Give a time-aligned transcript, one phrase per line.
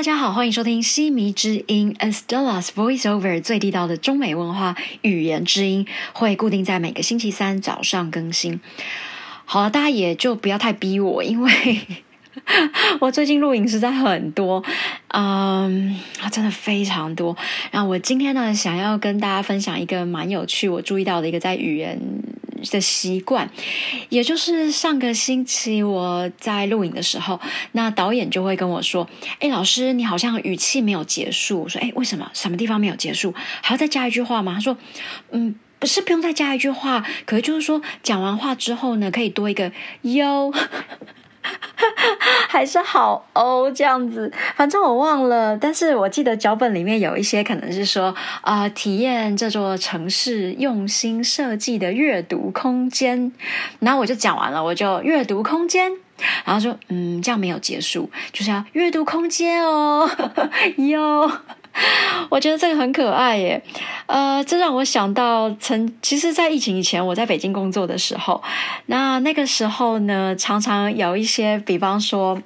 [0.00, 8.62] 大家好，欢迎收听西迷之音 Estella's Voiceover 最地道的中美文化语言之音，会固定在每个星期三早上更新。
[9.44, 11.80] 好了，大家也就不要太逼我，因为
[13.02, 14.64] 我最近录影实在很多，
[15.08, 16.00] 嗯，
[16.32, 17.36] 真的非常多。
[17.70, 22.00] 然后我今天呢，想要跟大家分享一个蛮有趣，我注意到的一个在语言。
[22.70, 23.50] 的习惯，
[24.08, 27.40] 也就是上个星期我在录影的时候，
[27.72, 29.08] 那导演就会跟我说
[29.40, 32.30] ：“哎，老师，你好像语气没有结束。”我说：“哎，为什么？
[32.34, 33.34] 什么地方没有结束？
[33.62, 34.76] 还要再加一句话吗？”他说
[35.32, 40.52] ：“嗯，不是，不用再加一句话，可是就是说讲完话之后呢，可以多一个哟。”
[42.48, 53.32] 还是好哦，这样子，反正我忘了，但是我记得脚本里面有一些可能是说啊，体验这座城市用心设计的阅读空间，
[53.78, 55.92] 然后我就讲完了，我就阅读空间，
[56.44, 60.10] 然后说嗯，这样没有结束，就是要阅读空间哦，
[60.76, 61.30] 哟。
[62.30, 63.62] 我觉得这个很可爱耶，
[64.06, 68.42] 呃，这让我想到曾其实，在疫情以前，我在北京工作的时候，
[68.86, 72.40] 那那个时候呢，常常有一些，比方说，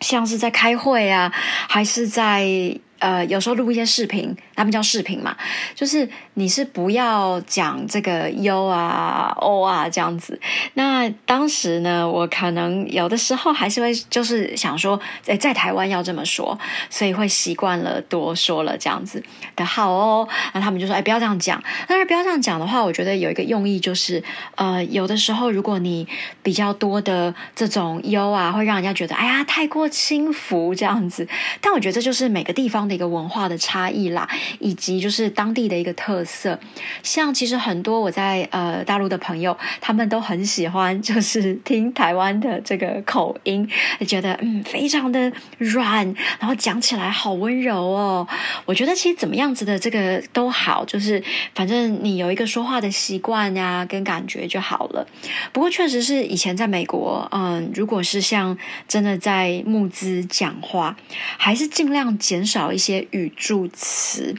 [0.00, 1.32] 像是在开会啊，
[1.68, 2.78] 还是在。
[3.00, 5.36] 呃，有时候录一些视频，他们叫视频嘛，
[5.74, 10.40] 就是你是不要讲这个 U 啊、O 啊这样子。
[10.74, 19.22] 那当时呢，我可能有的时候还是会就是想说，在在台湾要这么说，所以会习惯了多说了这样子
[19.54, 20.26] 的好哦。
[20.54, 21.62] 那他们就说，哎，不要这样讲。
[21.86, 24.22] 但是不要这样讲的话，我觉得有一个用意就是，
[24.54, 26.08] 呃，有的时候如果你
[26.42, 31.28] 比较多的这种 U 啊，会让人家觉得，哎呀，太过轻浮这样子。
[31.60, 32.94] 但我觉得这就是每个地方的。
[32.94, 34.30] 一个文化的差异啦，
[34.60, 36.58] 以及就是当地的一个特色。
[37.02, 43.68] 像其实很多我在呃大陆的朋友，他们都很喜欢，就是听台湾的这个口音，
[44.06, 48.26] 觉得嗯非常的软，然后讲起来好温柔哦。
[48.64, 51.20] 我觉得其实怎么样子的这个都好，就是
[51.54, 55.04] 反正你有一个说话的习惯呀，跟感觉就好了。
[55.52, 58.56] 不过确实是以前在美国，嗯，如果是像
[58.86, 60.96] 真的在募资讲话，
[61.36, 62.84] 还是尽量减少一。
[62.84, 64.33] 些语助词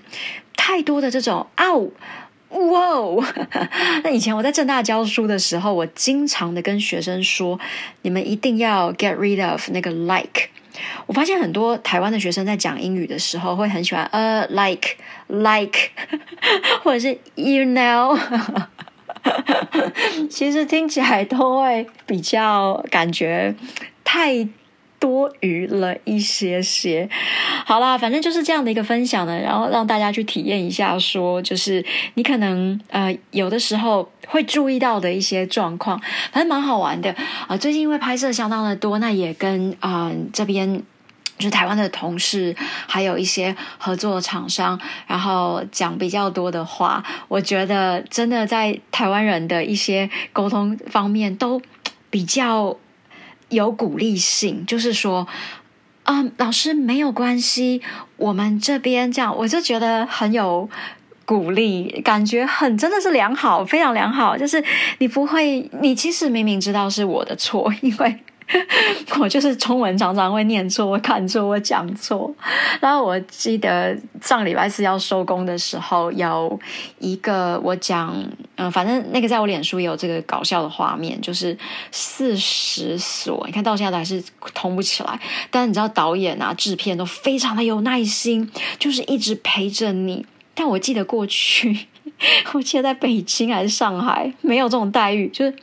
[0.56, 1.90] 太多的这种哦
[2.50, 3.34] 哇！
[4.04, 7.60] 那以前我在正大教书的时候，我经常的跟学生说，
[8.04, 10.50] 你们一定要 get rid of 那个 like。
[11.08, 14.96] 我发现很多台湾的学生在讲英语的时候，会很喜欢呃 like
[15.28, 15.90] like，
[16.84, 18.18] 或者是 you know，
[20.30, 23.56] 其实听起来都会比较感觉
[24.04, 24.48] 太。
[24.98, 27.08] 多余了一些些，
[27.68, 31.84] 好啦，反正就是这样的一个分享呢，然后让大家去体验一下，说就是
[32.14, 36.00] 你可能呃有的时候会注意到的一些状况，
[36.32, 37.14] 反正蛮好玩的
[37.48, 37.58] 啊。
[37.58, 40.84] 最近因为拍摄相当的多，那也跟啊这边
[41.40, 42.56] 就是台湾的同事，
[42.86, 51.60] 还有一些合作厂商，然后讲比较多的话，我觉得真的在台湾人的一些沟通方面都
[52.12, 52.78] 比较。
[53.50, 55.26] 有鼓励性，就是说，
[56.06, 57.82] 嗯，老师没有关系，
[58.18, 60.70] 我们这边这样，我就觉得很有
[61.26, 64.38] 鼓励，感觉很真的是良好，非常良好。
[64.38, 64.64] 就是
[65.00, 68.20] 你不会，你其实明明知道是我的错，因为。
[69.20, 72.34] 我就是中文常常会念错、我看错、我讲错。
[72.80, 76.60] 然后我记得上礼拜四要收工的时候，有
[77.00, 78.16] 一个我讲，
[78.56, 81.58] 嗯，反正那个在我脸书也有这个搞笑的画面，就是
[81.92, 84.24] 四十所，你看到现在还是
[84.54, 85.20] 通不起来。
[85.50, 90.26] 但你知道导演啊、制片都非常的有耐心，就是一直陪着你。
[90.54, 91.88] 但我记得过去，
[92.54, 95.56] 我记得在北京还是上海，没有这种待遇，就是。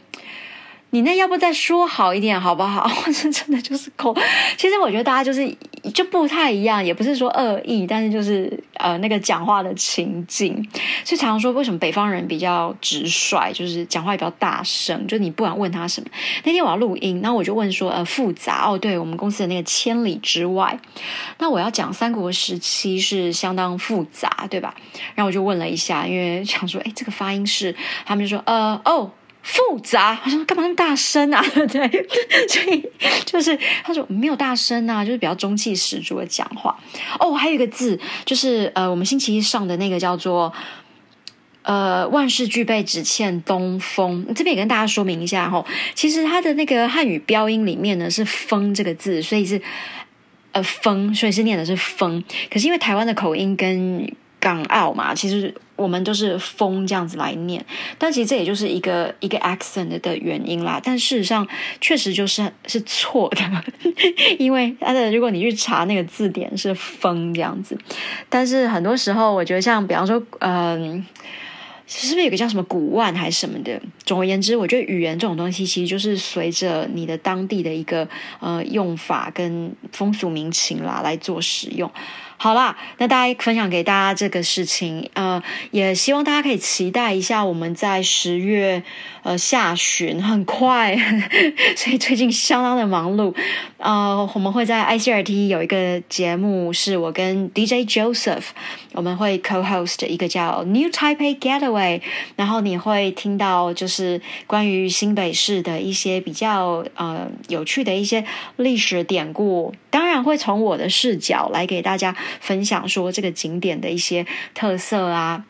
[0.94, 2.86] 你那要不再说好一点好不好？
[3.10, 4.14] 这真的就是抠。
[4.58, 5.56] 其实我觉得大家就是
[5.94, 10.54] 就不太一样，也不是说恶意，但是就是呃那个讲话的情境，
[11.02, 15.06] 所以常常说为什么北方人比较直率，就是讲话也比较大声。
[15.06, 16.06] 就你不管问他什么，
[16.44, 20.78] 那天我要录音，那我就问说呃复杂哦，对我们公司的那个千里之外，
[21.38, 24.74] 那我要讲三国时期是相当复杂，对吧？
[25.14, 27.74] 然后我就问了一下，因为想说哎这个发音是，
[28.04, 29.10] 他们就说呃哦。
[29.42, 31.44] 复杂，我说干嘛那么大声啊？
[31.70, 32.08] 对，
[32.48, 32.88] 所以
[33.24, 36.78] 就是他说没有大声啊，就是比较中气十足的讲话。
[37.18, 40.52] 哦，还有一个字，就是呃，我们星期一上的那个叫做
[41.62, 44.26] 呃，万事俱备，只欠东风。
[44.34, 49.60] 这边也跟大家说明一下哈，其实它的那个汉语标音里面呢是“风”这个字，所以是
[50.52, 52.22] 呃“风”，所以是念的是“风”。
[52.50, 54.12] 可是因为台湾的口音跟
[54.42, 57.64] 港澳嘛，其实我们都是风这样子来念，
[57.96, 60.80] 但其实这也就是一个一个 accent 的原因啦。
[60.82, 61.46] 但事实上，
[61.80, 63.64] 确实就是是错的，
[64.40, 67.78] 因为它的如果你去查那个字典是风这样子，
[68.28, 71.06] 但是很多时候我觉得像比方说，嗯。
[71.84, 73.78] 是不是有个叫什么古万还是什么的？
[74.12, 78.06] 总而言之，我觉得语言这种东西，其实就是随着你的当地的一个
[78.40, 81.90] 呃用法跟风俗民情啦来做使用。
[82.36, 88.82] 好啦，那大家分享给大家这个事情，呃，也希望大家可以期待一下，我们在十月
[89.22, 90.96] 呃下旬很快，
[91.76, 93.32] 所以最近相当的忙碌。
[93.78, 98.46] 呃，我们会在 ICRT 有一个节目，是我跟 DJ Joseph，
[98.92, 102.00] 我们会 co-host 一个叫 New Taipei Getaway，
[102.34, 108.24] 然后你会听到就是是关于新北市的一些比较呃有趣的一些
[108.56, 112.16] 历史典故，当然会从我的视角来给大家。
[112.40, 115.44] 分享说这个景点的一些特色啊，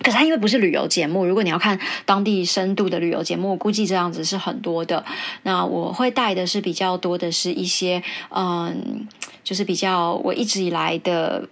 [0.00, 5.04] 可是它因为不是旅游节目，如果你要看当地深度的旅游节目，估计这样子是很多的。
[5.42, 9.08] 那我会带的是比较多的是一些，嗯，
[9.42, 11.48] 就是比较我一直以来的。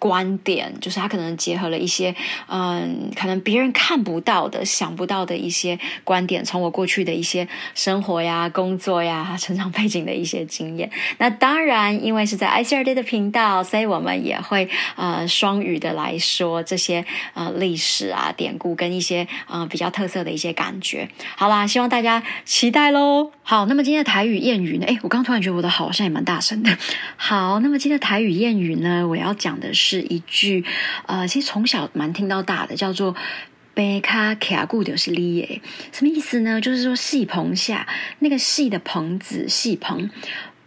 [0.00, 2.16] 观点就是他可能结合了一些，
[2.48, 10.90] 嗯，可能别人看不到的、想不到的一些观点，从我过去的一些生活呀、工作呀、成长背景的一些经验。
[11.18, 14.66] 那当然，因为是在 ICRD 的频道，所以我们也会
[14.96, 17.04] 呃双语的来说这些
[17.34, 21.06] 呃历史啊、典故跟一些呃比较特色的一些感觉。
[21.36, 23.30] 好啦，希望大家期待喽。
[23.42, 24.86] 好，那么今天的台语谚语呢？
[24.88, 26.74] 哎，我刚突然觉得我的好像也蛮大声的。
[27.16, 30.64] 好，那么今天的台语谚语呢，我要讲的是是一句，
[31.06, 33.16] 呃，其实从小蛮听到大的，叫做
[33.74, 35.60] “贝卡卡固就是利耶”，
[35.90, 36.60] 什么意思呢？
[36.60, 37.88] 就是说戏棚下
[38.20, 40.08] 那个戏的棚子，戏棚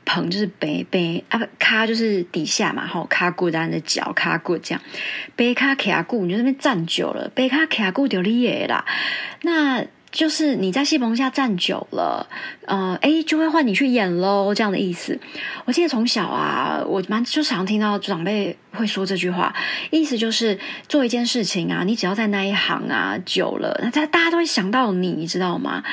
[0.04, 4.82] 棚就是贝贝啊，卡就是底下嘛，吼卡固单的脚卡固这样，
[5.36, 8.84] 贝卡卡固你就那边站久了，贝卡卡固就利耶啦，
[9.44, 9.86] 那。
[10.14, 12.26] 就是你在戏棚下站久了，
[12.68, 15.20] 呃，哎，就会换你去演喽，这样的意思。
[15.66, 19.52] 我记得从小啊，我蛮就常听到长辈会说这句话，
[19.90, 20.58] 意思就是
[20.88, 25.84] 做一件事情啊，你只要在那一行啊久了，那大大家都会想到你，你知道吗？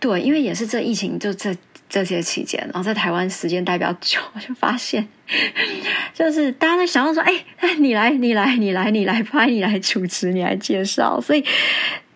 [0.00, 1.56] 对，因为也是这疫情就这
[1.88, 5.06] 这些期间，然后在台湾时间待比较久，我就发现，
[6.12, 11.44] 就是大家都想到说，哎哎，你来，你来，你来，你来拍，你来主持，你来介绍，所以。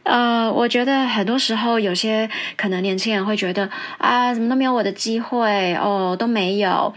[0.04, 3.68] 呃，我觉得很多时候有些可能年轻人会觉得
[3.98, 6.94] 啊，怎么都没有我的机会哦，都没有，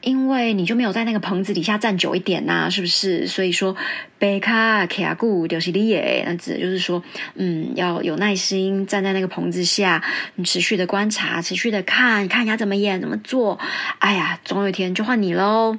[0.00, 3.26] 因为你就没有在那个棚子底下站久一点呐，是不是？
[3.26, 3.74] 所以说，
[4.20, 7.02] 贝卡卡古丢西利耶，那指的就是说，
[7.34, 10.02] 嗯，要有耐心站在那个棚子下，
[10.36, 13.58] 你持续的观察，持续的看，看人家怎么演，怎么做，
[13.98, 15.76] 哎呀，总有一天就换你喽。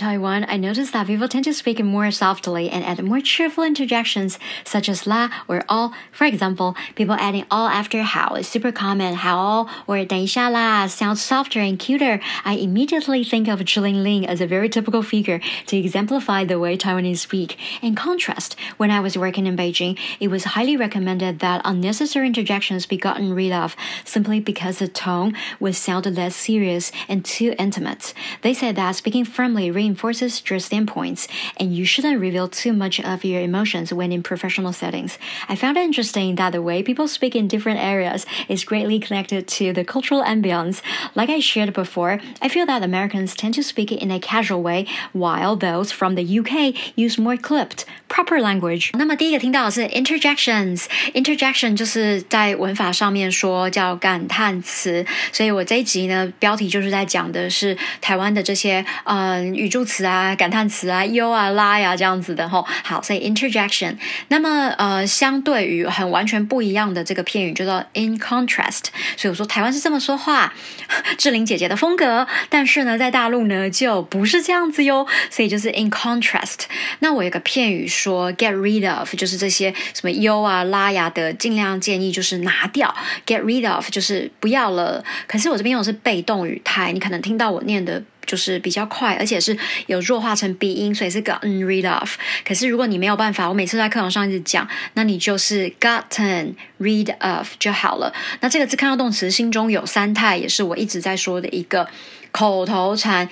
[0.00, 4.36] Taiwan, I noticed that people tend to speak more softly and add more cheerful interjections
[4.64, 5.92] such as la or all.
[6.10, 9.14] For example, people adding all after how is super common.
[9.14, 12.20] How or 等一下啦 sounds softer and cuter.
[12.44, 16.76] I immediately think of Chilling Ling as a very typical figure to exemplify the way
[16.76, 17.56] Taiwanese speak.
[17.80, 22.86] In contrast, when I was working in Beijing, it was highly recommended that unnecessary interjections
[22.86, 28.12] be gotten rid of simply because the tone would sound less serious and too intimate.
[28.42, 31.26] They said that speaking firmly reinforces your standpoints,
[31.58, 35.18] and you shouldn't reveal too much of your emotions when in professional settings.
[35.48, 39.46] I found it interesting that the way people speak in different areas is greatly connected
[39.58, 40.80] to the cultural ambience.
[41.14, 44.86] Like I shared before, I feel that Americans tend to speak in a casual way,
[45.12, 48.90] while those from the UK use more clipped, proper language.
[48.94, 62.63] 那么第一个听到的是 interjections，interjection 就是在文法上面说叫感叹词，所以我这一集呢标题就是在讲的是台湾的这些嗯语助 副词啊、感叹词啊、哟啊、拉呀这样子的吼。
[62.83, 63.95] 好，所以 interjection。
[64.27, 68.83] 那么呃，相对于很完全不一样的这个片语，就叫 in contrast。
[69.17, 70.53] 所以我说台湾是这么说话，
[71.17, 72.27] 志玲姐姐的风格。
[72.47, 75.07] 但是呢，在大陆呢就不是这样子哟。
[75.31, 76.65] 所以就是 in contrast。
[76.99, 82.93] 那我有个片语说 get rid of，就是这些什么哟啊、拉呀的，尽量建议就是拿掉。
[83.25, 85.03] get rid of 就是不要了。
[85.25, 88.03] 可是我这边用的是被动语态，你可能听到我念的。
[88.25, 92.15] 就是比较快，而且是有弱化成鼻音，所以是 gotten rid of。
[92.45, 98.13] 可是如果你没有办法，我每次在课堂上一直讲，那你就是 gotten rid of 就好了。
[98.39, 101.87] 那这个字看到动词，心中有三态，也是我一直在说的一个
[102.31, 103.27] 口头禅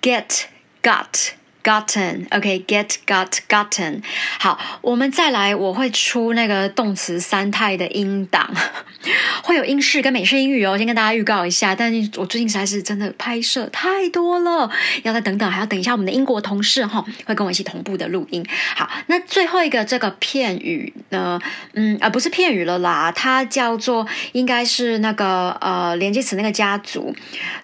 [0.00, 0.44] ：get、
[0.82, 1.30] got、
[1.62, 4.02] gotten，OK，get got gotten。
[4.38, 8.52] 好，我们再来，我会出那个动词三态的音档，
[9.42, 11.74] 会有英式跟美式英语哦，先跟大家预告一下。
[11.74, 14.70] 但是我最近实在是真的拍摄太多了，
[15.02, 18.44] 要再等等，还要等一下我们的英国同事哈，会跟我一起同步的录音。
[18.74, 21.40] 好，那最后一个这个片语呢，
[21.74, 27.14] 嗯，啊，不是片语了啦，它叫做应该是那个呃连接词那个家族。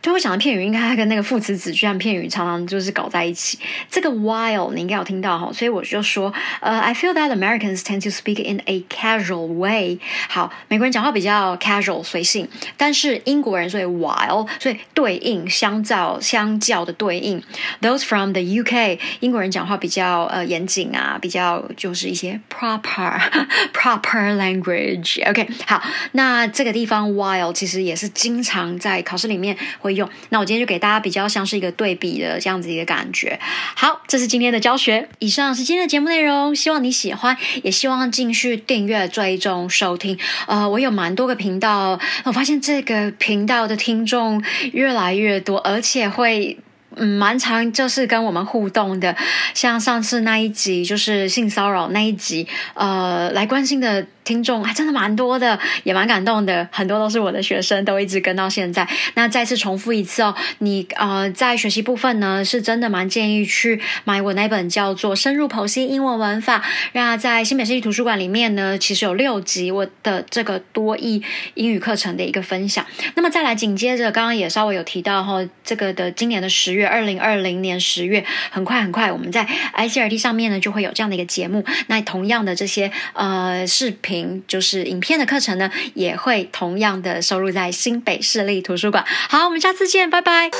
[0.02, 3.58] 就会想到片语应该跟那个副词子句和片语常常就是搞在一起。
[3.90, 9.98] 这个 while 你应该有听到哈，所以我就说，呃，I feel that Americans tend to speak in a casual way。
[10.28, 17.42] 好，美国人讲话比较 casual 随性，但是英国人所以 while，所以对应相较相较的对应
[17.80, 23.20] ，those from the UK，英国人讲话比较呃严谨啊，比较就是一些 proper
[23.72, 25.26] proper language。
[25.28, 30.08] OK，好，那这个地方 while 其实也是经常在考试里面会用。
[30.30, 33.38] 那我今天就给大家比较像是一个对比的这样子一个感觉。
[33.78, 35.06] 好，这是今天的教学。
[35.18, 40.18] 以上是今天的节目内容，希望你喜欢，也希望继续订阅、追踪、收听。
[40.46, 44.42] 呃，我有蛮多个频道，我发现这个频道的听众
[44.72, 46.58] 越来越多，而且会。
[46.98, 49.14] 嗯，蛮常就是跟我们互动的，
[49.52, 58.86] 像上次那一集就是性骚扰那一集，呃，来关心的听众还真的蛮多的，也蛮感动的，很多都是我的学生，都一直跟到现在。
[59.14, 66.58] 那再次重复一次哦，你呃在学习部分呢，是真的蛮建议去买我那本叫做《深入剖析英文文法》，
[66.92, 71.22] 那在新北市立图书馆里面呢，其实有六集我的这个多义
[71.54, 72.84] 英语课程的一个分享。
[73.14, 76.86] 那么再来紧接着，刚刚也稍微有提到哈，这个的今年的十月。
[76.86, 81.64] 二零二零年十月，很快很快，我们在 ICRT 上面呢就会有这样的一个节目。
[81.88, 84.15] 那同样的这些呃视频
[84.46, 89.04] 就是影片的课程呢，也会同样的收录在新北市立图书馆。
[89.06, 90.50] 好，我们下次见，拜拜。